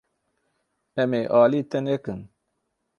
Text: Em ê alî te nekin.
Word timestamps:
Em 1.01 1.11
ê 1.21 1.23
alî 1.41 1.61
te 1.69 1.79
nekin. 1.85 2.19